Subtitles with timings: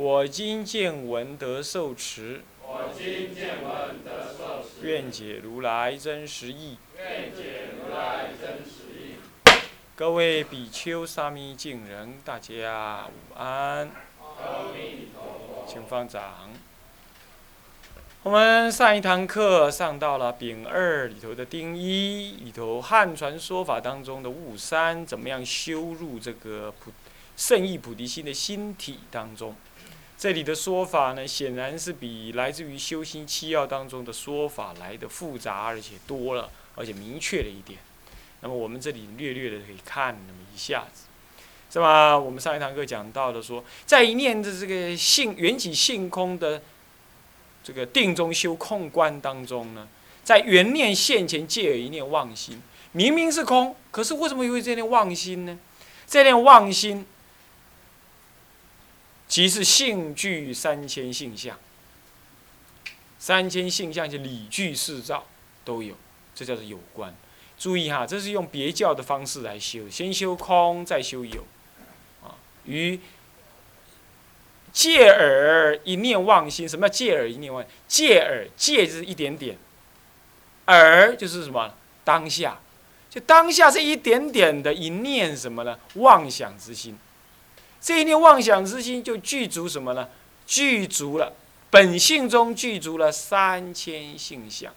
[0.00, 2.40] 我今见闻得受持。
[4.80, 6.78] 愿解如来真实义。
[9.94, 13.90] 各位比丘、沙弥、敬人，大家午安。
[15.68, 16.48] 请放掌。
[18.22, 26.90] 我们上一堂课上到了丙二里头的丁一里头，汉传说法当中的悟三，怎么样修入这个普
[27.36, 29.54] 圣意菩提心的心体当中？
[30.20, 37.78] 这里的说法呢，显然是比来自于修心七要当中的说法来的复杂，而且多了，而且明确了一点。
[38.42, 41.04] 那么我们这里略略的可以看那么一下子，
[41.72, 42.18] 是吧？
[42.18, 46.60] 我们上一堂课讲到的说，在一念的这个性缘起性空的
[47.64, 49.88] 这个定中修空观当中呢，
[50.22, 52.60] 在缘念现前借有一念妄心，
[52.92, 55.58] 明明是空，可是为什么会这念妄心呢？
[56.06, 57.06] 这念妄心。
[59.30, 61.56] 即是性具三千性相，
[63.16, 65.24] 三千性相就理具四照
[65.64, 65.94] 都有，
[66.34, 67.14] 这叫做有关。
[67.56, 71.46] 注意哈，这是用别教的方式来修，先修空，再修有。
[72.24, 72.98] 啊，与
[74.72, 77.64] 借耳一念妄心，什么叫借耳一念妄？
[77.86, 79.56] 借耳借就是一点点，
[80.66, 81.72] 耳就是什么？
[82.02, 82.58] 当下，
[83.08, 85.78] 就当下这一点点的一念什么呢？
[85.94, 86.98] 妄想之心。
[87.80, 90.08] 这一念妄想之心就具足什么呢？
[90.46, 91.32] 具足了
[91.70, 94.72] 本性中具足了三千性相。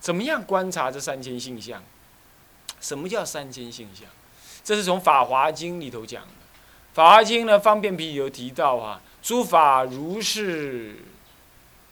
[0.00, 1.82] 怎么样观察这三千性相？
[2.80, 4.08] 什么叫三千性相？
[4.64, 6.28] 这是从《法华经》里头讲的。
[6.94, 10.96] 《法华经》呢，方便品有提到啊，诸法如是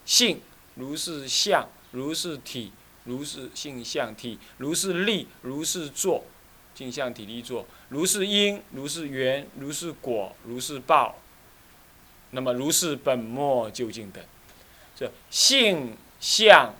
[0.05, 0.41] 性，
[0.77, 2.73] 如是相，如是体，
[3.05, 6.25] 如是性相体，如是力，如是作。
[6.77, 11.17] 镜像体力作，如是因，如是缘，如是果，如是报。
[12.33, 14.23] 那么如是本末究竟等，
[14.95, 16.75] 这性相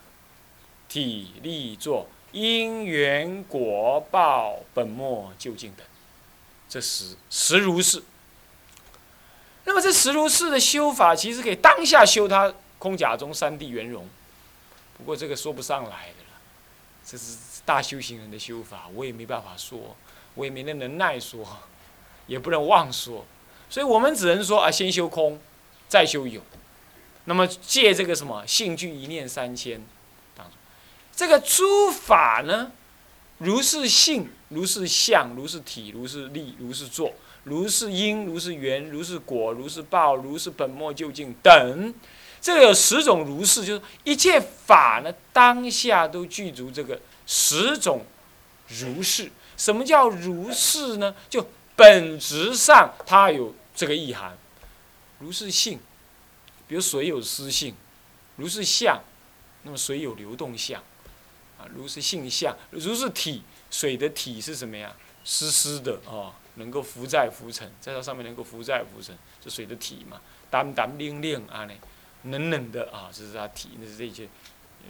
[0.87, 5.87] 体力作，因缘果报本末究竟等，
[6.69, 8.03] 这十十如是。
[9.65, 14.07] 那么这十如是的修法，其实可以当下修它空假中三谛圆融，
[14.99, 16.26] 不过这个说不上来的，
[17.07, 17.37] 这是。
[17.65, 19.97] 大修行人的修法，我也没办法说，
[20.37, 21.45] 我也没那能耐说，
[22.29, 23.27] 也不能妄说，
[23.69, 25.41] 所以我们只能说啊，先修空，
[25.89, 26.41] 再修有。
[27.25, 29.85] 那么借这个什么性具一念三千
[30.37, 30.55] 当中，
[31.13, 32.71] 这个诸法呢，
[33.39, 41.93] 如是性，如是相，如是体，如是力，如是作，如是因，如是缘，如是果，如是报，如是本末究竟等，
[42.41, 47.01] 这个有十种如是，就是一切法呢，当下都具足这个。
[47.27, 48.07] 十种
[48.69, 51.15] 如是，什么叫如是呢？
[51.29, 54.39] 就本质上它有这个意涵。
[55.19, 55.81] 如是性，
[56.69, 57.73] 比如水有湿性；
[58.37, 59.03] 如是相，
[59.63, 60.81] 那么水有流动相。
[61.59, 64.95] 啊，如是性相，如是体，水的体是什么呀？
[65.25, 70.21] 湿湿的哦，能够浮在浮沉，在它上面能够浮在浮沉，就水的体嘛。
[70.49, 71.75] 淡淡冷冷啊呢，
[72.31, 74.29] 冷冷的啊，这是它体，那是这些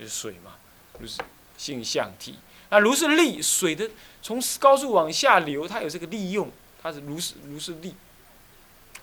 [0.06, 0.52] 水嘛，
[0.98, 1.20] 如是。
[1.58, 2.38] 性相体，
[2.68, 3.88] 那如是力，水的
[4.20, 6.50] 从高处往下流，它有这个利用，
[6.82, 7.94] 它是如是如是力，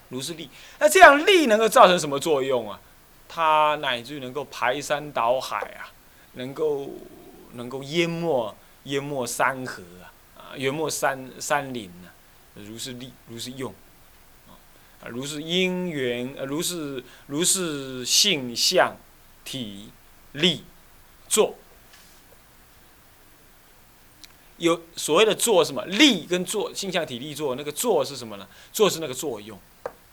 [0.09, 0.47] 如是力。
[0.77, 2.79] 那这样力能够造成什么作用啊？
[3.27, 5.89] 它乃至于能够排山倒海啊，
[6.33, 6.91] 能够
[7.53, 12.13] 能够淹没淹没山河啊，啊淹没山山林啊，
[12.53, 13.73] 如是力，如是用，
[15.09, 18.95] 如是因缘，呃如是如是性相
[19.43, 19.91] 体
[20.33, 20.63] 力
[21.27, 21.55] 作。
[24.57, 28.47] 有所谓的做什么力跟做性相体力做那个做是什么呢？
[28.71, 29.59] 做是那个作用，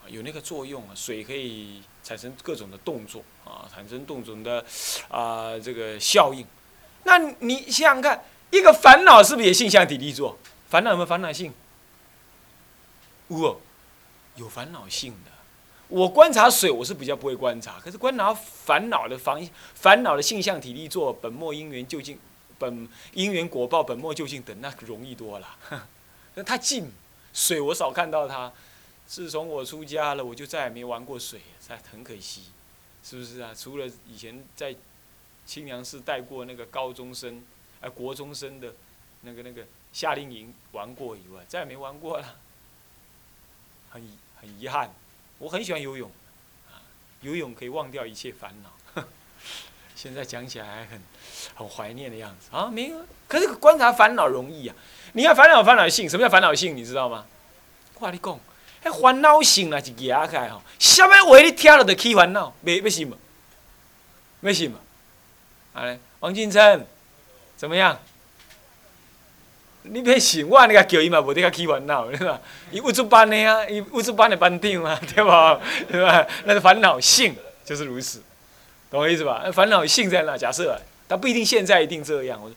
[0.09, 4.65] 有那个作用啊，水可以产生各种的动作啊，产生动种的
[5.09, 6.45] 啊这个效应。
[7.05, 10.37] 那你想想看，一个烦恼是不是也性相体力做？
[10.69, 11.53] 烦恼有没有烦恼性？
[13.29, 13.61] 有，
[14.41, 15.31] 有烦恼性的。
[15.87, 22.19] 我观察水，我是比较不会观察，可是观察烦恼的烦烦恼的性相体力做本末因缘究竟。
[22.61, 25.57] 本因缘果报本末究竟等，那容易多了。
[26.37, 26.93] 那太近，
[27.33, 28.53] 水我少看到它，
[29.07, 32.51] 自从我出家了，我就再也没玩过水，这很可惜，
[33.03, 33.55] 是不是啊？
[33.57, 34.77] 除了以前在
[35.47, 37.43] 清凉寺带过那个高中生、
[37.81, 38.75] 哎国中生的
[39.23, 42.37] 那个那个夏令营玩过以外，再也没玩过了，
[43.89, 44.07] 很
[44.41, 44.93] 很遗憾。
[45.39, 46.11] 我很喜欢游泳，
[46.69, 46.83] 啊，
[47.23, 49.03] 游泳可以忘掉一切烦恼。
[49.97, 51.03] 现在讲起来还很
[51.55, 52.97] 很怀念的样子啊，没有。
[53.29, 54.75] 可是观察烦恼容易啊，
[55.13, 56.77] 你看烦恼烦恼性，什么叫烦恼性？
[56.77, 57.27] 你知道吗？
[57.95, 58.41] 我跟你讲。
[58.83, 63.15] 那烦恼性啊是压开吼，什么话你听了就起烦恼，没没什么？
[64.41, 64.79] 没什么？
[65.75, 66.87] 哎，王金琛，
[67.59, 68.01] 怎么样？
[69.82, 72.38] 你别信，我安尼甲叫伊嘛，无得甲起烦恼， 对吧？
[72.71, 75.61] 伊物质班的啊，伊物质班的班长啊， 对吧？
[75.91, 76.27] 对吧？
[76.44, 77.35] 那个烦恼性
[77.65, 78.23] 就是如此，
[78.91, 79.44] 懂我意思吧？
[79.53, 80.37] 烦恼性在哪？
[80.37, 80.79] 假设，
[81.09, 82.41] 他不一定现在一定这样。
[82.43, 82.55] 我说，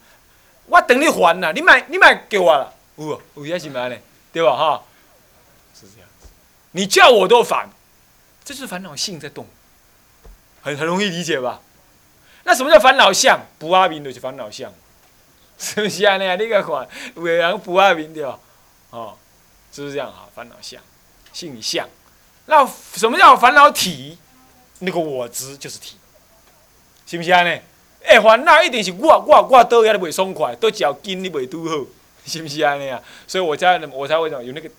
[0.68, 3.96] 我等你还呐，你买你买给我了，有有些是买呢，
[4.32, 4.56] 对吧？
[4.56, 4.84] 哈。
[5.74, 6.08] 是这样
[6.72, 7.70] 你叫我都烦，
[8.44, 9.48] 这是烦恼性在动，
[10.62, 11.62] 很很容易理解吧？
[12.44, 13.40] 那什么叫烦恼相？
[13.58, 14.72] 不阿明就是烦恼相，
[15.60, 16.18] 是不是啊？
[16.18, 18.40] 你你个看，有人不阿明对吧？
[18.90, 19.16] 哦，
[19.72, 20.28] 是不是这样啊？
[20.36, 20.82] 烦恼相，
[21.32, 21.88] 性相。
[22.48, 24.18] 那什么叫烦恼体？
[24.80, 25.98] 那个我执就是体，
[27.06, 27.62] 是不是安尼？
[28.04, 31.86] 哎，烦恼一定是我我我倒也未爽快，倒脚筋你未拄好，
[32.26, 32.76] 是不是啊？
[32.76, 34.70] 那样，所以我才我才会讲有那个。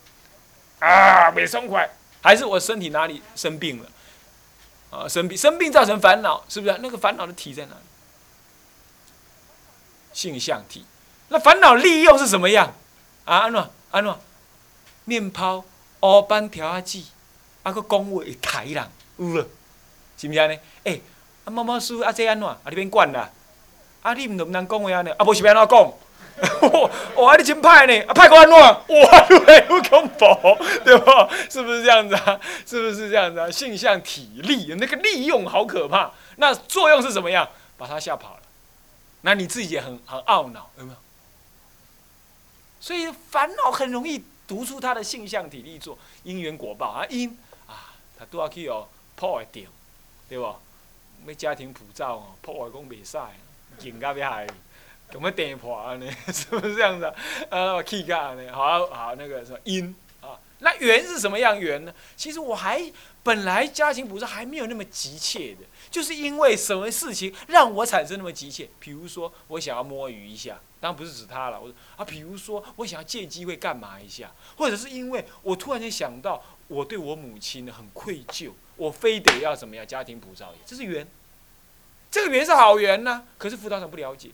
[0.80, 1.88] 啊，没松快，
[2.20, 3.88] 还是我身体哪里生病了？
[4.90, 6.78] 啊，生病生病造成烦恼，是不是？
[6.82, 7.80] 那个烦恼的体在哪里？
[10.14, 10.86] 性相体。
[11.28, 12.72] 那烦恼利用是什么样？
[13.26, 14.14] 啊，安怎安怎？
[15.04, 15.62] 面泡
[16.00, 17.02] 乌斑条啊子，
[17.62, 18.82] 啊个讲话会抬人，
[19.18, 19.46] 有无？
[20.16, 20.58] 是毋是安尼？
[20.84, 21.02] 诶，
[21.44, 22.48] 啊某某叔啊这安怎？
[22.48, 23.28] 啊你免管啦，
[24.02, 25.92] 啊你毋能毋通讲话安尼，啊无是要安怎讲？
[27.16, 28.00] 哇，你真派呢！
[28.08, 28.56] 啊，派过安怎？
[28.58, 28.76] 哇，
[29.68, 30.26] 有恐怖，
[30.84, 31.28] 对吧？
[31.48, 32.40] 是不是这样子啊？
[32.66, 33.50] 是不是这样子啊？
[33.50, 36.10] 性相体力，那个利用好可怕。
[36.36, 37.48] 那作用是怎么样？
[37.76, 38.40] 把他吓跑了。
[39.26, 40.98] 那你自己也很很懊恼，有没有？
[42.78, 48.86] 所以烦恼很容易读出他的性相体力做因缘果报啊因啊，他都要去哦
[49.16, 49.64] 破坏掉，
[50.28, 50.54] 对不？
[51.24, 53.18] 咩家庭普照哦，破坏讲袂使，
[53.78, 54.46] 紧到要害。
[55.12, 56.10] 有没有点破呢？
[56.32, 57.14] 是不是这样子？
[57.48, 58.52] 呃，K 杠呢？
[58.52, 60.38] 好好，那个什么因啊？
[60.58, 61.94] 那缘是什么样缘呢？
[62.16, 62.92] 其实我还
[63.22, 65.60] 本来家庭不是还没有那么急切的，
[65.94, 68.68] 就是因为什么事情让我产生那么急切？
[68.80, 71.60] 比如说我想要摸鱼一下，当然不是指他了。
[71.60, 79.86] 我说啊，比如说我想要借机会干嘛一下，或者是因为我突然间想到我对我母亲很愧疚，我非得要怎么样？
[79.86, 81.06] 家庭普照，这是缘。
[82.10, 84.30] 这个缘是好缘呢，可是辅导长不了解。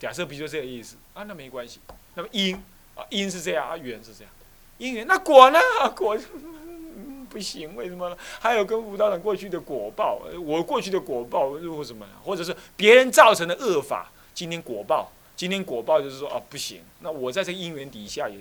[0.00, 1.80] 假设比如说这个意思啊，那没关系。
[2.14, 2.56] 那么因
[2.94, 4.32] 啊，因是这样啊，缘是这样，
[4.78, 5.60] 因缘那果呢？
[5.94, 6.16] 果
[7.32, 8.16] 不行，为什么呢？
[8.38, 16.82] 还有跟吴道长过去的果报，我过去的果报如果什么，或者是别人造成的恶法，今天果报，今天果报就是说啊，不行。
[17.00, 18.36] 那我在这个因缘底下也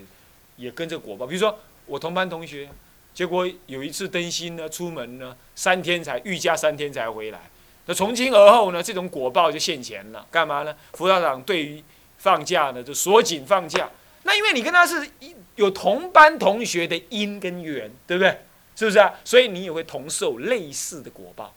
[0.57, 1.25] 也跟着果报。
[1.25, 2.69] 比如说我同班同学，
[3.13, 7.49] 结果有一次登新呢，出门呢三天才御驾三天才回来。
[7.85, 10.27] 那从今而后呢，这种果报就现前了。
[10.29, 10.75] 干嘛呢？
[10.93, 11.81] 辅导长对于
[12.17, 13.89] 放假呢，就锁紧放假。
[14.23, 15.09] 那因为你跟他是
[15.55, 18.37] 有同班同学的因跟缘，对不对？
[18.81, 19.13] 是不是啊？
[19.23, 21.53] 所以你也会同受类似的果报。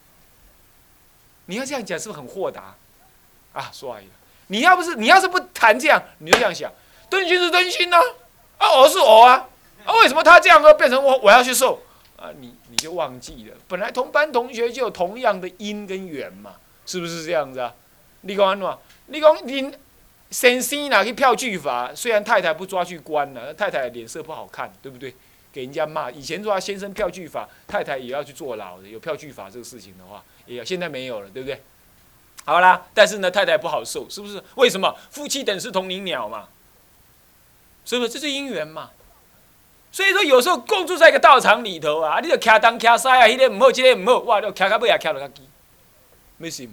[1.47, 2.75] 你要这样讲，是不是很豁达？
[3.55, 4.07] 啊，说而已。
[4.49, 6.71] 你要不是你要是不谈这样，你就这样想：
[7.09, 7.97] 真心是真心呢，
[8.59, 9.49] 啊，我是我啊，
[9.87, 11.81] 啊，为什么他这样变成我我要去受？
[12.17, 17.73] 啊，你你就忘记了，本来同班同学就有同样的因跟缘嘛，是不是这样子啊？
[18.21, 18.79] 你讲安怎？
[19.07, 19.75] 你讲你
[20.31, 21.95] 先生哪去票据法？
[21.95, 25.15] 虽然太太不抓去关了，太太脸色不好看，对不对？
[25.55, 26.11] 给人家骂。
[26.11, 28.89] 以前说先生票据法，太太也要去坐牢的。
[28.89, 31.63] 有票据法这个事情的话，也要现在没有了，对不对？
[32.45, 34.43] 好啦，但是呢，太太不好受，是不是？
[34.57, 34.97] 为什么？
[35.11, 36.49] 夫妻等是同林鸟嘛，
[37.85, 38.11] 是不是？
[38.11, 38.91] 这是因缘嘛。
[39.93, 45.43] 所以说，有时候共住在一个道场里头啊，你就徛东徛西啊，迄个唔好，这个唔好，哇，你徛到尾也徛到较低，
[46.37, 46.69] 没事，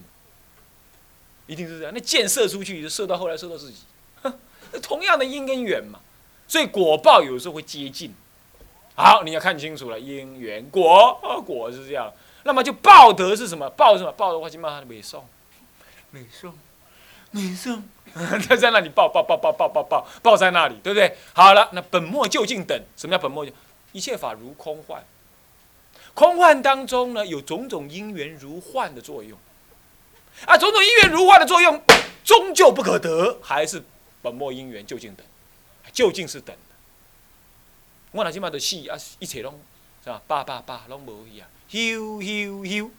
[1.46, 1.94] 一定是这样。
[1.94, 3.84] 那箭射出去，就射到后来射到自己，
[4.82, 6.00] 同样的因跟缘嘛。
[6.48, 8.12] 所以果报有时候会接近。
[9.02, 12.14] 好，你要看清楚了，因缘果，果是这样。
[12.44, 13.68] 那么就报德是什么？
[13.72, 14.12] 报什么？
[14.12, 15.26] 报的话，就骂他美颂，
[16.12, 16.54] 美颂，
[17.32, 17.84] 美颂。
[18.14, 21.18] 他在那里报报报报报报报报在那里，对不对？
[21.34, 23.44] 好了，那本末究竟等，什么叫本末？
[23.92, 25.04] 一切法如空幻，
[26.14, 29.36] 空幻当中呢，有种种因缘如幻的作用，
[30.46, 31.82] 啊，种种因缘如幻的作用，
[32.24, 33.84] 终究不可得，还是
[34.22, 35.26] 本末因缘究竟等，
[35.92, 36.71] 究竟是等的，
[38.12, 39.60] 我若即马着死啊，一切拢
[40.04, 40.22] 是吧？
[40.28, 42.92] 爸爸爸拢无去啊，休休休，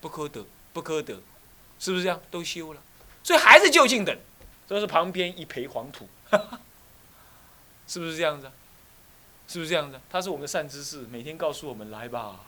[0.00, 1.20] 不可得，不可得，
[1.78, 2.20] 是不是这样？
[2.30, 2.80] 都休了，
[3.22, 4.18] 所以还是就近等，
[4.66, 6.08] 都是旁边一培黄土，
[7.86, 8.50] 是不是这样子？
[9.48, 10.00] 是不是这样子？
[10.10, 12.40] 他是我们的善知识，每天告诉我们来吧，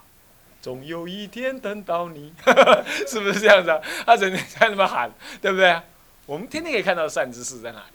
[0.60, 2.34] 总有一天等到你，
[3.06, 3.80] 是不是这样子？
[4.04, 5.08] 他整天在那么喊，
[5.40, 5.80] 对不对？
[6.26, 7.92] 我们天天可以看到善知识在哪里，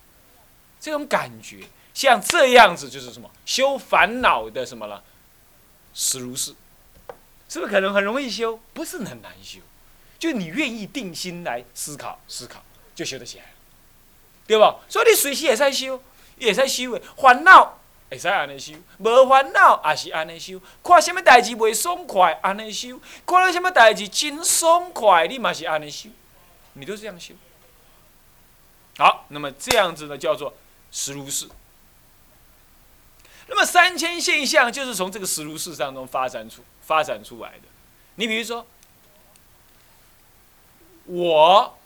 [0.80, 5.04] 这种感觉像这样子就是什么修烦恼的什么了，
[5.94, 6.56] 实如是，
[7.48, 8.60] 是不是可能很容易修？
[8.74, 9.60] 不是很难修，
[10.18, 12.64] 就你愿意定心来思考思考，
[12.96, 13.54] 就修得起来，
[14.48, 14.80] 对吧？
[14.90, 16.02] 所以你随时也在修，
[16.38, 17.80] 也在修的烦恼。
[18.10, 20.62] 会使安尼修，无烦恼也是安尼修。
[20.84, 26.10] 看什么代志袂爽快，安尼修；看到什么代志真爽快，你嘛是安尼修。
[26.74, 27.34] 你都这样修。
[29.00, 30.54] 好，那么这样子呢，叫做
[30.92, 31.50] 实如是。
[33.48, 37.64] 那么三千现象就是从这个实如是当中发展出、发展出来的。
[38.16, 38.66] 你比如说，
[41.06, 41.78] 我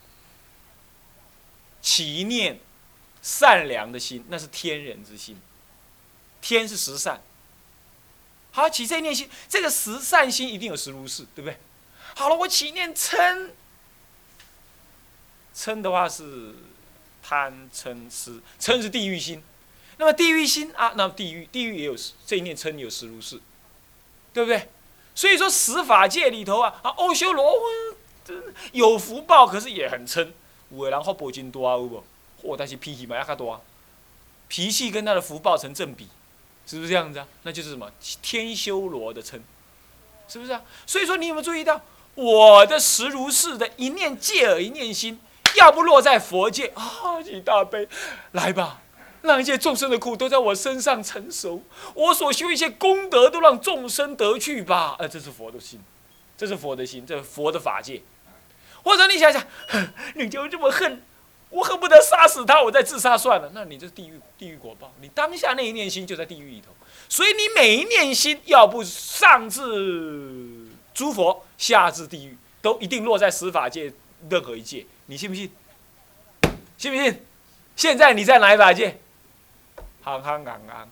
[1.80, 2.60] 起念
[3.22, 5.40] 善良的心，那是天人之心。
[6.40, 7.20] 天是十善，
[8.52, 11.58] 好起这念心，这个十善心一定有十如是，对不对？
[12.14, 13.50] 好了，我起念嗔，
[15.52, 16.54] 嗔的话是
[17.20, 19.42] 贪嗔痴，嗔是地狱心，
[19.98, 21.94] 那么地狱心啊，那地狱地狱也有
[22.26, 23.38] 这一念嗔有十如是，
[24.32, 24.68] 对不对？
[25.14, 27.52] 所以说十法界里头啊，啊，欧修罗
[28.72, 30.28] 有福报，可是也很嗔，
[30.70, 32.04] 有的人福报真多，有无？
[32.42, 33.62] 或但是脾气嘛也较多，
[34.48, 36.08] 脾气跟他的福报成正比。
[36.66, 37.26] 是不是这样子啊？
[37.44, 37.90] 那就是什么
[38.20, 39.42] 天修罗的称，
[40.28, 40.60] 是不是啊？
[40.86, 41.80] 所以说你有没有注意到
[42.14, 45.18] 我的实如是的一念戒而一念心，
[45.56, 47.88] 要不落在佛界啊，你大悲，
[48.32, 48.82] 来吧，
[49.22, 51.62] 让一切众生的苦都在我身上成熟，
[51.94, 54.96] 我所修一些功德都让众生得去吧。
[54.98, 55.80] 呃，这是佛的心，
[56.36, 58.02] 这是佛的心，这是佛的法界。
[58.82, 59.44] 或者你想想，
[60.14, 61.02] 你就这么恨？
[61.50, 63.50] 我恨不得杀死他，我再自杀算了。
[63.54, 66.68] 那你这地狱地狱果报，你当下那一念心就在地狱里头。
[67.08, 69.60] 所以你每一念心，要不上至
[70.92, 73.90] 诸佛，下至地狱，都一定落在十法界
[74.28, 74.84] 任何一界。
[75.06, 75.50] 你信不信？
[76.76, 77.24] 信不信？
[77.74, 79.00] 现在你在哪一法界？
[80.08, 80.88] 行行昂昂，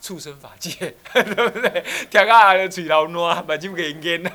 [0.00, 1.84] 畜生法界， 对不对？
[2.10, 4.22] 听啊，嘴头烂，目睭眼尖，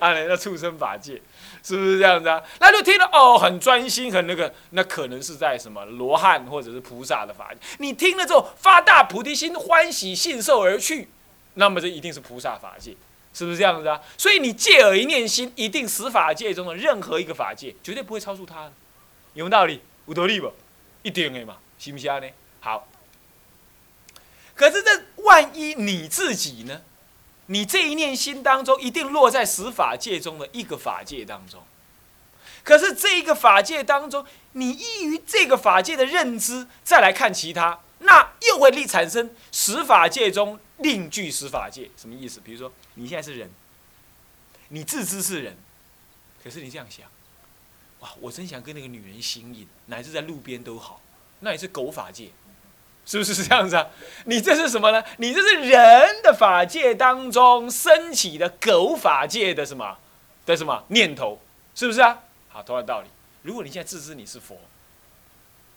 [0.00, 1.20] 啊，那畜生法界。
[1.60, 2.40] 是不是这样子啊？
[2.60, 7.58] 那就听了哦，很专心，很那个，那可能是在什么罗汉或者是菩萨的法界。
[7.78, 11.08] 你听了之后发大菩提心，欢喜信受而去，
[11.54, 12.94] 那么这一定是菩萨法界，
[13.34, 14.00] 是不是这样子啊？
[14.16, 18.72] 所以你借耳一念心，一定十法界中的任何一个法界，绝对不会超出它的，
[19.34, 19.82] 有道理？
[20.06, 20.52] 有道理不？
[21.02, 22.28] 一定的嘛，行不行呢？
[24.58, 26.82] 可是这万一你自己呢？
[27.46, 31.62] 你这一念心当中，一定落在十法界中的一个法界当中。
[32.64, 41.88] 可是这一个法界当中，你依于这个法界的认知，再来看其他，那又会立产生十法界中另具十法界。
[41.96, 42.40] 什么意思？
[42.40, 43.48] 比如说，你现在是人，
[44.70, 45.56] 你自知是人，
[46.42, 47.06] 可是你这样想，
[48.00, 51.00] 哇，我真想跟那个女人行淫，乃至在路边都好，
[51.40, 52.32] 那也是狗法界。
[53.08, 53.86] 是不是这样子啊？
[54.26, 55.02] 你这是什么呢？
[55.16, 59.96] 你这是人的法界当中升起的狗法界的什么
[60.44, 61.40] 的什么念头？
[61.74, 62.18] 是不是啊？
[62.50, 63.08] 好，同样道理。
[63.40, 64.58] 如果你现在自知你是佛，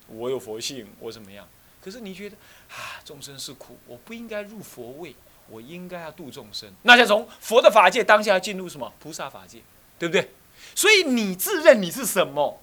[0.08, 1.48] 我有佛性，我怎么样？
[1.82, 2.36] 可是你觉得
[2.70, 5.16] 啊，众生是苦，我不应该入佛位，
[5.48, 6.70] 我应该要度众生。
[6.82, 9.62] 那就从佛的法界当下进入什么菩萨法界，
[9.98, 10.30] 对不对？
[10.76, 12.62] 所以你自认你是什么？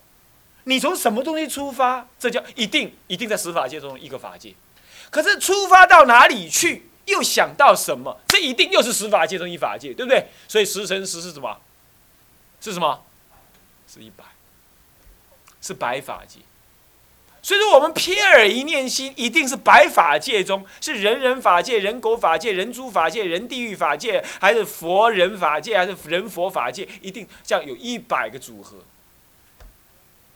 [0.68, 2.06] 你从什么东西出发？
[2.18, 4.54] 这叫一定一定在十法界中一个法界。
[5.08, 6.90] 可是出发到哪里去？
[7.06, 8.20] 又想到什么？
[8.28, 10.26] 这一定又是十法界中一法界，对不对？
[10.46, 11.56] 所以十乘十是什么？
[12.60, 13.02] 是什么？
[13.90, 14.22] 是一百，
[15.62, 16.40] 是百法界。
[17.40, 26.86] 所以说，我们瞥耳一念心，一定是百法界中，是人人法界、人狗法界、人猪法界、人地狱法界，还是佛人法界，还是人佛法界？
[27.00, 28.76] 一定这样有一百个组合。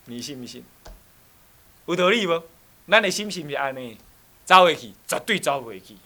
[0.06, 0.64] 你信不信？
[1.86, 2.42] 有道理不？
[2.88, 3.98] 咱的心是不是安尼？
[4.44, 5.96] 走会去，绝对走袂去。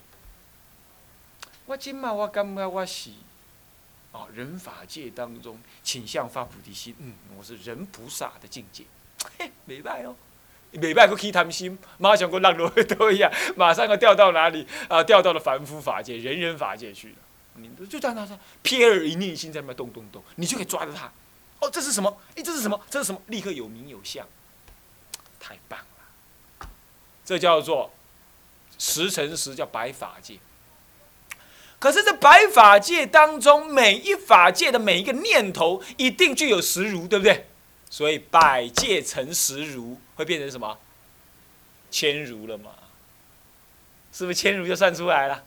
[1.65, 3.09] 我今嘛，我感觉我是
[4.11, 6.95] 哦，人法界当中倾向发菩提心。
[6.99, 8.85] 嗯，我是人菩萨的境界，
[9.37, 10.15] 嘿，袂歹哦。
[10.73, 14.67] 袂歹，佫起贪心，马上佫落落去都一样， 马上佫掉到哪里？
[14.87, 17.15] 啊，掉到了凡夫法界、人人法界去了。
[17.55, 21.11] 你就这样，他说，瞥耳一念心在那边动动动，你就可以抓着他。
[21.59, 22.17] 哦，这是什么？
[22.35, 22.79] 哎，这是什么？
[22.89, 23.21] 这是什么？
[23.27, 24.27] 立刻有名有相，
[25.39, 26.69] 太棒了！
[27.25, 27.91] 这叫做
[28.77, 30.37] 十乘十叫百法界。
[31.79, 37.47] 可是这百法界当中，每一法界的每一个念头，一定具有十如，对不对？
[37.89, 40.77] 所以百界乘十如，会变成什么？
[41.89, 42.71] 千如了嘛？
[44.11, 45.43] 是不是千如就算出来了？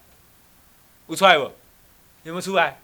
[1.07, 1.45] 不出来不？
[2.23, 2.81] 有没有出来？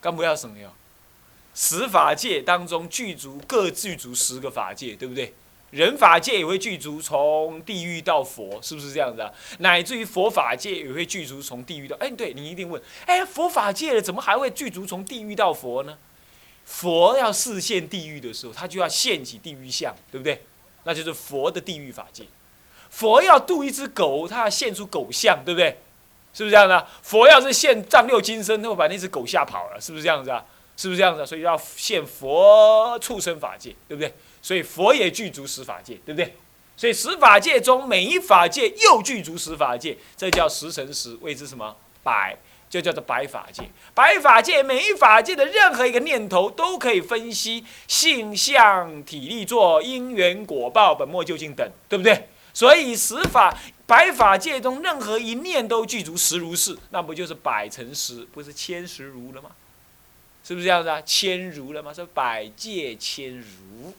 [0.00, 0.72] 干不要省哟。
[1.54, 5.34] 十法界当中具足各具足十个法界，对不对？
[5.70, 9.30] 人法界也会具足从地狱到佛，是不是这样子啊？
[9.58, 11.94] 乃至于佛法界也会具足从地狱到……
[11.96, 15.98] 哎，对你一定问，哎，佛法界怎么还会具足从地狱到佛呢？
[16.64, 20.42] 佛要视现地狱的时候，他就要现起地狱相，对不对？
[20.84, 22.24] 那就是佛的地狱法界。
[22.88, 25.76] 佛要度一只狗，他要现出狗相，对不对？
[26.34, 26.86] 是不是这样的？
[27.02, 30.44] 佛要是现丈六金身，他会把那只狗吓跑了，是不是这样子啊？
[30.76, 31.26] 是不是这样子？
[31.26, 34.14] 所以要现佛畜生法界，对不对？
[34.40, 36.36] 所以佛也具足十法界，对不对？
[36.76, 41.74] 所以十法界中每一法界又具足十法界，这叫十乘十，谓之什么？
[42.04, 42.36] 百，
[42.70, 43.64] 就叫做百法界。
[43.92, 52.28] 百法界每一法界的任何一个念头都可以分析性相、体力、作因缘果报、本末究竟等，对不对？
[52.54, 53.52] 所以十法
[53.88, 59.52] 百法界中任何一念都具足十如是，那不就是百乘十，不是千十如了吗？
[60.44, 61.00] 是不是这样子啊？
[61.06, 61.90] 千如了吗？
[61.94, 63.94] 是百界千如。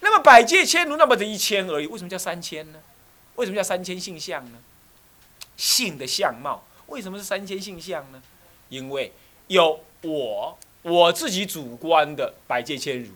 [0.00, 1.86] 那么百界千如，那么的一千而已。
[1.86, 2.78] 为什么叫三千呢？
[3.36, 4.58] 为什么叫三千性相呢？
[5.56, 8.22] 性的相貌为什么是三千性相呢？
[8.68, 9.14] 因为
[9.46, 13.14] 有我我自己主观的百界千如，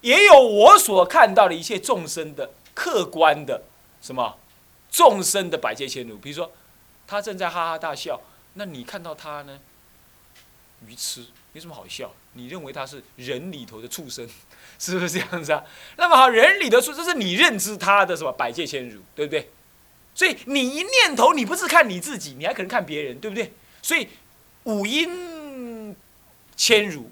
[0.00, 3.64] 也有我所看到的一切众生的客观的
[4.00, 4.38] 什么
[4.90, 6.16] 众生的百界千如。
[6.18, 6.52] 比如说，
[7.08, 8.20] 他正在哈哈大笑，
[8.54, 9.58] 那你看到他呢？
[10.86, 12.12] 愚痴有什么好笑？
[12.34, 14.28] 你认为他是人里头的畜生，
[14.78, 15.64] 是不是这样子啊？
[15.96, 19.50] 那么好，人里的畜，这是你认知他的什么百界千如，对不对？
[20.14, 23.52] 所以你一念头，你不是看你自己，你还可能看别人，对不对？
[23.80, 24.06] 所以
[24.64, 25.96] 五音
[26.54, 27.10] 千如，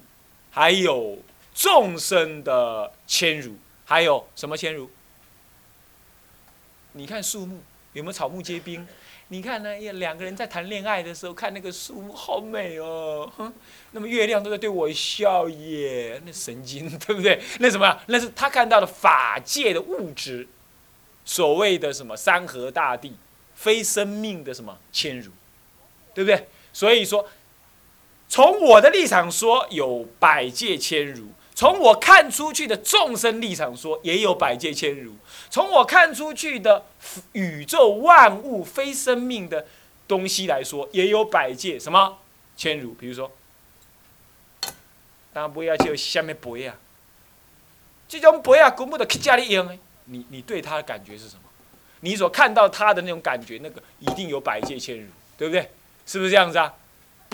[0.51, 1.17] 还有
[1.53, 4.89] 众生的千如，还有什么千如？
[6.97, 7.59] 你看树木
[7.91, 8.85] 有没有草木皆兵？
[9.27, 9.75] 你看呢？
[9.93, 13.29] 两个人在谈恋爱的时候，看那个树木好美哦，
[13.91, 17.41] 那么月亮都在对我笑耶，那神经对不对？
[17.59, 17.99] 那什么？
[18.07, 20.47] 那是他看到的法界的物质，
[21.25, 23.15] 所谓的什么山河大地，
[23.55, 25.31] 非生命的什么迁入，
[26.13, 26.47] 对不对？
[26.71, 27.27] 所以说，
[28.29, 31.27] 从我的立场说，有百界迁入。
[31.55, 35.13] 从我看出去的众生立场说，也有百界千如；
[35.49, 36.85] 从我看出去的
[37.31, 39.65] 宇宙万物非生命的
[40.05, 42.19] 东西来说，也有百界什么
[42.57, 42.93] 千如。
[42.93, 43.31] 比如说，
[45.31, 46.73] 当然不要就下面不要，
[48.09, 51.41] 这种不要根本的去家里用你你对他的感觉是什么？
[52.01, 55.71] 你所看到他的那种感觉，那个一定有百界千如，对不对？
[56.05, 56.73] 是不是这样子啊？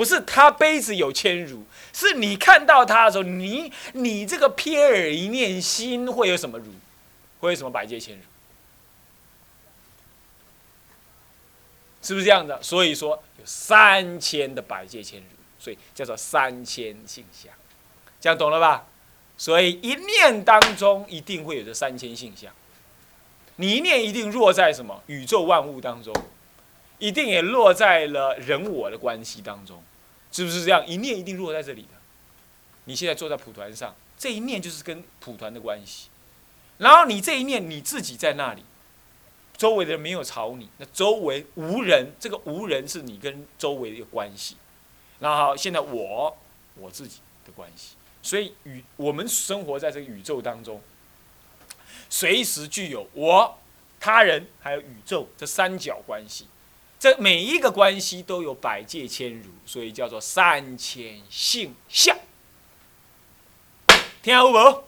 [0.02, 6.72] 不是他杯子有千如，是你看到他的时候，你你这个瞥耳一念心会有什么如？
[7.40, 8.24] 会有什么百界千如？
[12.02, 12.60] 是不是这样的？
[12.64, 15.26] 所以说有三千的百界千如，
[15.60, 17.54] 所以叫做三千性相，
[18.20, 18.88] 这样懂了吧？
[19.38, 22.52] 所以一念当中一定会有这三千性相，
[23.58, 26.12] 你一念一定落在什么宇宙万物当中。
[26.98, 29.84] 一定也落在了人我的关系当中，
[30.32, 30.86] 是不是这样？
[30.88, 31.90] 一念一定落在这里的。
[32.86, 36.10] 你现在坐在蒲团上，这一念就是跟蒲团的关系。
[36.78, 38.64] 然后你这一念你自己在那里，
[39.56, 44.58] 周围的人没有吵你，那周围无人，这个无人是你跟周围的一个关系。
[45.20, 46.36] 然后现在我
[46.76, 50.82] 我自己的关系，所以宇我们生活在这个宇宙当中，
[52.10, 53.60] 随时具有我、
[54.00, 56.48] 他人还有宇宙这三角关系。
[57.02, 62.16] 这每一个关系都有百界千如，所以叫做三千性相。
[64.22, 64.84] 听有无？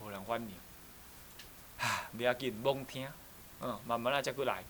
[0.00, 0.48] 无人欢迎。
[1.84, 3.08] 啊，不要紧，蒙听。
[3.60, 4.62] 嗯，慢慢来，再过来。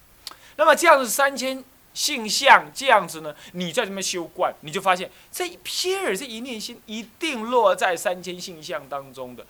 [0.56, 3.36] 那么这样子三千性相这样子呢？
[3.52, 9.46] 你在这边修观，你就发现这一瞥耳这一念心，一定落在三千性相当中的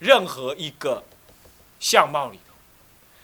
[0.00, 1.02] 任何一个
[1.80, 2.38] 相貌里。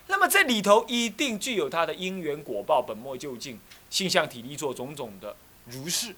[0.07, 3.59] 那么这里头一定具有它的因缘果报、本末究竟、
[3.91, 5.37] 性相体力做种种的
[5.67, 6.15] 如是。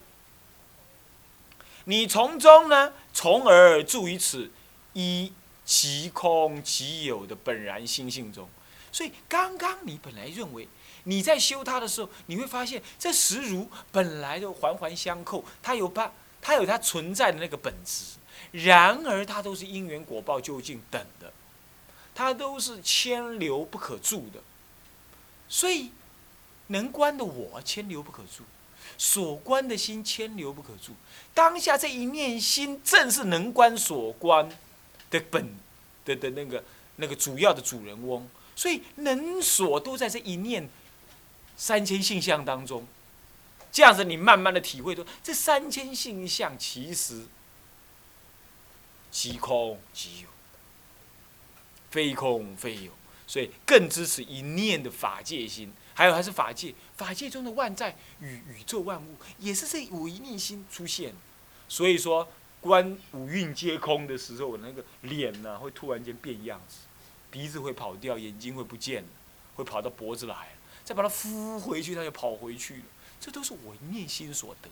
[1.85, 4.51] 你从中呢，从而住于此
[4.93, 5.33] 一
[5.65, 8.49] 其空其有的本然心性中。
[8.91, 10.67] 所以刚刚你本来认为
[11.05, 16.11] 你在修它的时候，你会发现这实如本来就环环相扣，它有它
[16.43, 18.17] 它有它存在的那个本质。
[18.53, 21.33] 然而它都是因缘果报究竟等的，
[22.17, 24.41] 它都是牵流不可住的。
[25.49, 25.93] 所以
[26.69, 28.43] 能观的我牵流不可住，
[28.99, 30.95] 所观的心牵流不可住。
[31.35, 34.49] 当下这一念心正是能观所观
[35.11, 35.55] 的本
[36.05, 36.65] 的的那个
[36.97, 38.27] 那个主要的主人翁。
[38.57, 40.67] 所以能所都在这一念
[41.59, 42.87] 三千性相当中。
[43.71, 47.27] 这样子，你慢慢的体会到，这三千性相其实
[49.11, 50.29] 即空即有，
[51.97, 52.93] 非空非有，
[53.27, 55.73] 所以更支持一念的法界心。
[55.95, 61.15] 还有还是法界，法界中的万在与宇宙万物，也是这五一念心出现。
[61.71, 62.29] 所以说，
[62.61, 66.81] 观五蕴皆空的时候，我那个脸呢会突然间变样子，
[67.31, 69.09] 鼻子会跑掉，眼睛会不见了，
[69.55, 70.55] 会跑到脖子来，
[70.85, 72.83] 再把它敷回去，它就跑回去了。
[73.19, 74.69] 这都是我一念心所得，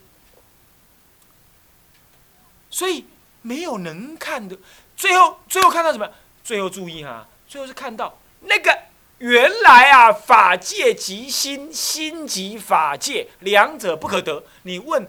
[2.69, 3.07] 所以
[3.41, 4.59] 没有能看的，
[4.95, 6.13] 最后最后看到什么？
[6.45, 8.79] 最后注意哈，最后是看到那个
[9.19, 14.45] 原来啊，法界即心，心即法界，两者不可得。
[14.65, 15.09] 你问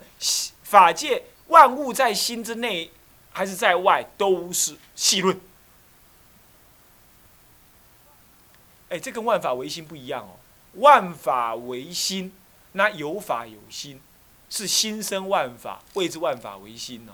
[0.63, 2.91] 法界万物在心之内
[3.33, 5.39] 还是在外，都是细论。
[8.87, 10.39] 哎，这跟万法唯心不一样哦，
[10.75, 12.33] 万法唯心。
[12.73, 14.01] 那有法有心，
[14.49, 17.13] 是心生万法，谓之万法唯心哦。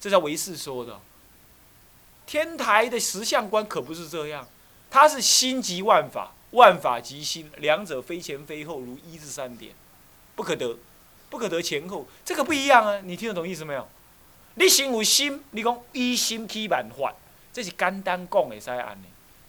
[0.00, 1.00] 这叫唯识说的。
[2.32, 4.48] 天台的实相观可不是这样，
[4.90, 9.74] 它是心即万法，万法即心，两者非前非后，如一至三点，
[10.34, 10.78] 不可得，
[11.28, 13.02] 不可得前后，这个不一样啊。
[13.04, 13.86] 你听得懂意思没有？
[14.54, 17.14] 你心有心，你讲一心起万法，
[17.52, 19.08] 这是简单讲的在安的。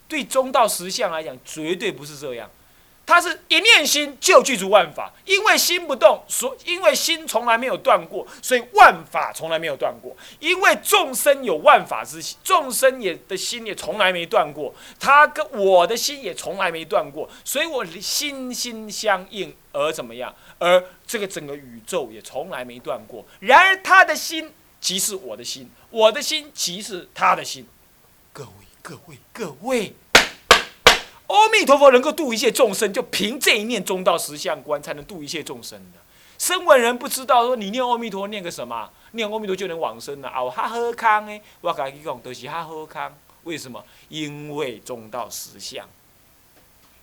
[0.10, 2.52] 对中道实相来讲，绝对不是这样。
[3.06, 10.16] 他是一念心就具足万法，因为心不动，所因为心从来没有断过，所以万法从来没有断过。
[10.39, 20.34] 因为众生有万法之心，众生也的心也从来没断过，他跟我的心也从来没断过，所以我心心相应而怎么样？
[20.58, 23.26] 而这个整个宇宙也从来没断过。
[23.42, 27.68] 然而他的心即是我的心，我的心即是他的心。
[28.32, 28.50] 各位，
[28.82, 29.94] 各位，各位。
[31.34, 36.00] 阿弥陀佛能够度一切众生，就凭这一念中道实相观，才能度一切众生的。
[36.38, 38.91] 声闻人不知道说，你念阿弥陀念个什么？
[39.13, 40.48] 念阿弥陀就能往生了啊！
[40.48, 43.12] 哈呵康诶，我跟你讲，都是哈呵康。
[43.46, 43.84] 为什么？
[44.10, 45.89] 因为中道实相，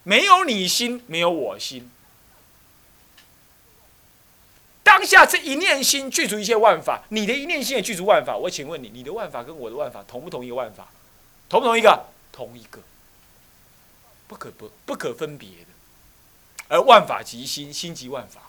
[0.05, 1.91] 没有你心，没有我心。
[4.85, 8.37] 当下这一念心具足一切万法，你的一念心也具足万法。
[8.37, 10.87] 我请问你，你的万法跟我的万法同不同一个万法？
[11.49, 12.07] 同不同一个？
[12.31, 12.81] 同一个。
[14.31, 15.67] 不可不不可分别的，
[16.69, 18.43] 而万法即心，心即万法，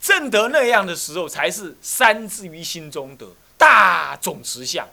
[0.00, 4.88] 正得那样的时候，才是三字于心中得大总实相。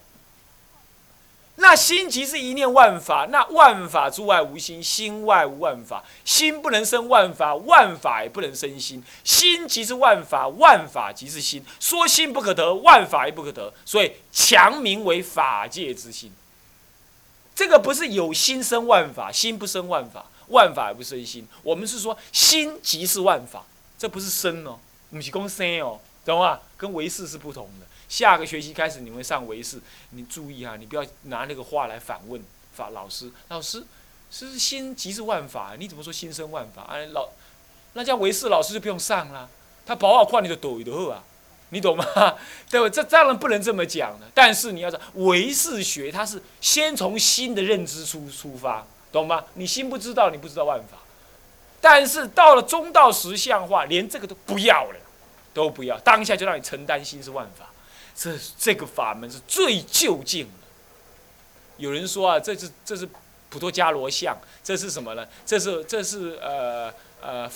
[1.56, 9.02] 那心即是一念万法，那万法诸外无心，心外无万法，心不能生万法，万法也不能生心。
[9.24, 11.63] 心即是万法，万法即是心。
[11.80, 16.34] 说心不可得，万法也不可得，所以强名为法界之心。
[17.62, 21.47] 这个不是有心生万法，心不生万法，万法也不生心。
[21.62, 23.63] 我们是说心即是万法，
[24.00, 24.80] 这不是生哦，
[25.12, 26.60] 不是讲生哦，懂吗？
[26.76, 27.86] 跟唯识是不同的。
[28.10, 32.43] 下个学期开始你们上唯识，你注意啊，你不要拿那个话来反问
[32.74, 33.32] 法老师。
[33.50, 33.86] 老师，
[34.32, 36.88] 是心即是万法，你怎么说心生万法？
[36.89, 37.30] 哎，老，
[37.93, 39.47] 那叫唯识老师就不用上了，
[39.86, 41.24] 他保好看你就抖就好啊。
[41.71, 42.05] 你懂吗？
[42.69, 42.89] 对吧？
[42.89, 44.27] 这当然不能这么讲的。
[44.34, 49.43] 但是你要知道，唯识学它是先从心的认知出出发，懂吗？
[49.55, 50.97] 你心不知道，你不知道万法。
[51.79, 54.99] 但是到了中道实相化，连这个都不要了，
[55.53, 57.65] 都不要，当下就让你承担心是万法。
[58.15, 60.51] 这这个法门是最究竟的。
[61.77, 63.07] 有人说啊，这是这是
[63.49, 65.25] 普陀伽罗像，这是什么呢？
[65.45, 67.49] 这是这是呃呃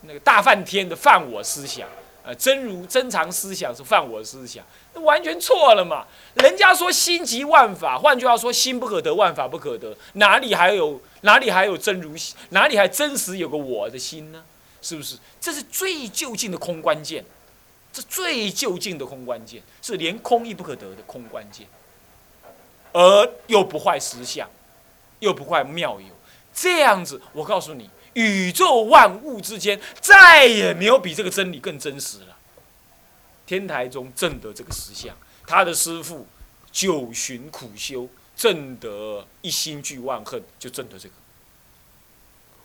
[0.00, 1.86] 那个大梵天的犯我思想。
[2.28, 4.62] 呃，真如真常思想是犯我思想，
[4.92, 6.06] 那完全错了嘛！
[6.34, 12.14] 人家说心即万法，换句话说，心不可得，万法不可得，哪里还有哪里还有真如？
[12.50, 14.44] 哪里还真实有个我的心呢？
[14.82, 15.16] 是不是？
[15.40, 17.24] 这是最究竟的空关键，
[17.90, 21.66] 这最究竟的空关键，是连空亦不可得的空关键，
[22.92, 24.46] 而又不坏实相，
[25.20, 26.14] 又不坏妙有，
[26.52, 27.88] 这样子，我告诉你。
[28.18, 32.36] 宇宙万物之间，再也没有比这个真理更真实了。
[33.46, 36.26] 天台中证得这个实相，他的师父
[36.72, 41.14] 九旬苦修，证得一心俱万恨，就证得这个。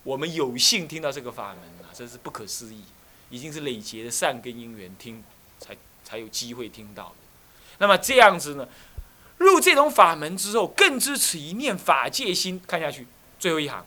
[0.01, 2.83] 我们有幸听到这个法门啊，真是不可思议，
[3.29, 5.23] 已经是累劫的善根因缘听，
[5.59, 7.15] 才才有机会听到的。
[7.77, 8.67] 那么这样子呢？
[9.37, 12.61] 入这种法门之后，更知此一念法界心。
[12.65, 13.05] 看下去，
[13.39, 13.85] 最后一行，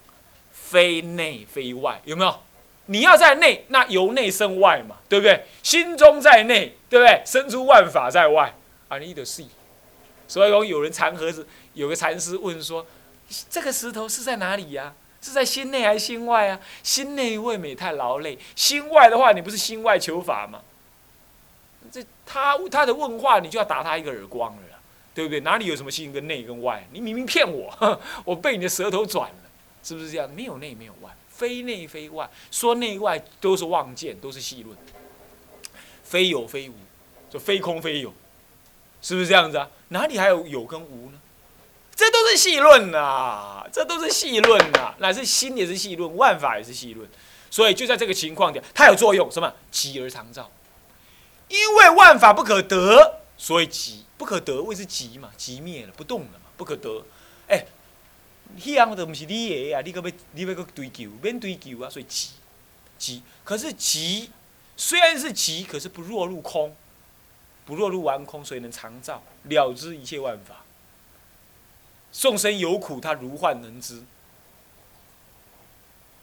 [0.69, 2.41] 非内非外，有没有？
[2.87, 5.45] 你要在内，那由内生外嘛，对不对？
[5.63, 7.23] 心中在内，对不对？
[7.25, 8.55] 生出万法在外，
[8.89, 9.45] 啊，你的是。
[10.29, 12.85] 所以，有人禅和子有个禅师问说
[13.49, 14.93] ：“这个石头是在哪里呀？
[15.21, 16.61] 是在心内还是心外啊？
[16.83, 20.61] 心内未免太劳累，心外的话，你不是心外求法吗？”
[21.93, 24.63] 这他他的问话，你就要打他一个耳光了，
[25.15, 25.41] 对不对？
[25.41, 26.87] 哪里有什么心跟内跟外？
[26.93, 27.73] 你明明骗我，
[28.25, 29.46] 我被你的舌头转了，
[29.87, 30.29] 是不是这样？
[30.35, 34.77] 没有内，没有外，非内非外，说内外都是妄见，都是戏论，
[36.03, 36.75] 非有非无，
[37.31, 38.13] 就非空非有。
[39.01, 39.71] 是不是这样子啊？
[39.91, 41.19] 哪里还有有跟无呢？
[41.95, 44.93] 这都是细论呐，这都是细论呐。
[44.99, 47.09] 乃是心也是细论，万法也是细论。
[47.49, 49.55] 所以就在这个情况下，它有作用，什么？
[49.71, 50.51] 急而常照。
[51.49, 57.05] 因为万法不可得，所以急不可得，谓之急嘛，急灭了，不动了嘛，不可得。
[57.47, 57.65] 哎，
[58.55, 62.31] 那样的不是你的啊，你可要你要去追求，免追求啊，所以极
[62.99, 63.23] 极。
[63.45, 64.31] 可是极
[64.77, 66.75] 虽然是极，可是不落入空。
[67.67, 70.63] 不落入完空，所以能常照了知一切万法。
[72.13, 74.05] 众生有苦，他如幻能知。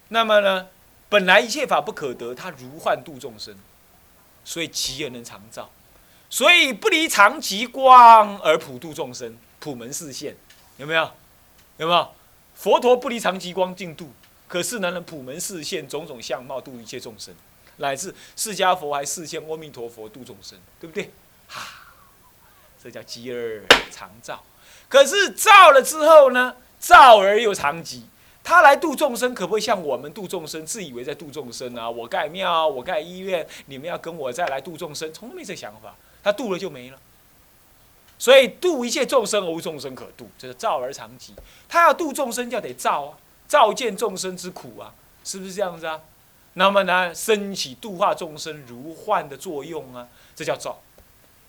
[0.07, 0.69] 那么呢，
[1.09, 3.57] 本来一切法不可得，他如幻度众生，
[4.45, 5.69] 所以极而能常照。
[6.29, 10.37] 所以不离常极光而普度众生，普门示现，
[10.77, 11.11] 有没有？
[11.77, 12.09] 有没有？
[12.55, 14.11] 佛陀不离常极光净度，
[14.47, 17.33] 可是呢，能普门示现种种相貌度一切众生，
[17.77, 21.11] 乃至释迦佛还示现阿弥陀佛度众生，对不对？
[21.49, 21.89] 啊，
[22.81, 24.43] 这叫吉而常照。
[24.87, 26.55] 可是照了之后呢？
[26.79, 28.05] 照而又常极。
[28.43, 31.89] 他来度众生，可不会像我们度众生，自以为在度众生啊！
[31.89, 35.95] 我盖庙，我盖医院，你们要跟我再来度众生，从来没这想法。
[36.21, 36.99] 他度了就没了。
[38.23, 41.33] 所以度一切众生，无众生可度，这是照而常极。
[41.67, 43.17] 他要度众生，就得照啊，
[43.49, 45.99] 照见众生之苦啊，是不是这样子啊？
[46.53, 50.79] 那么呢，升起度化众生如幻的作用啊，这叫照。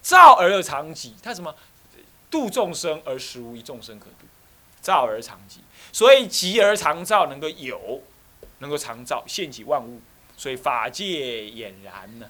[0.02, 1.54] 照而常极，他什么
[2.28, 4.26] 度众生而实无一众生可度，
[4.82, 5.60] 照而常极，
[5.92, 8.02] 所以极而常照能够有，
[8.58, 10.00] 能够常照现起万物，
[10.36, 12.28] 所以法界俨然呢。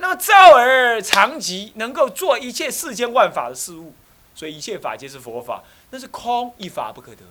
[0.00, 3.92] 那么照而常吉能够做一切世间万法的事物，
[4.34, 7.22] 所以一切法皆是佛法，那是空一法不可得。